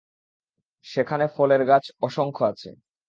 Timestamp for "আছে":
2.45-2.69